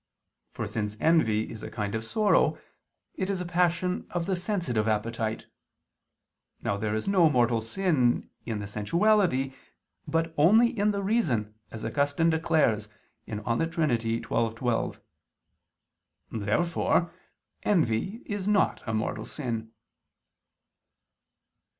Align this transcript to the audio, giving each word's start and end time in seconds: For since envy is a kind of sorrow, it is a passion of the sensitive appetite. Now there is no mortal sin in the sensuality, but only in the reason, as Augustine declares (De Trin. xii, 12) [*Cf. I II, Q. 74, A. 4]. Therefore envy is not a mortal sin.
For 0.49 0.67
since 0.67 0.97
envy 0.99 1.51
is 1.51 1.61
a 1.61 1.69
kind 1.69 1.93
of 1.93 2.03
sorrow, 2.03 2.57
it 3.13 3.29
is 3.29 3.39
a 3.39 3.45
passion 3.45 4.07
of 4.09 4.25
the 4.25 4.35
sensitive 4.35 4.87
appetite. 4.87 5.45
Now 6.63 6.75
there 6.75 6.95
is 6.95 7.07
no 7.07 7.29
mortal 7.29 7.61
sin 7.61 8.27
in 8.43 8.57
the 8.57 8.65
sensuality, 8.65 9.53
but 10.07 10.33
only 10.39 10.69
in 10.69 10.89
the 10.89 11.03
reason, 11.03 11.53
as 11.69 11.85
Augustine 11.85 12.31
declares 12.31 12.89
(De 13.27 13.67
Trin. 13.67 13.99
xii, 13.99 14.21
12) 14.21 14.55
[*Cf. 14.55 14.57
I 14.57 14.83
II, 14.83 14.89
Q. 14.89 14.89
74, 14.89 14.89
A. 14.89 16.37
4]. 16.41 16.45
Therefore 16.45 17.13
envy 17.61 18.23
is 18.25 18.47
not 18.47 18.81
a 18.87 18.95
mortal 18.95 19.27
sin. 19.27 19.71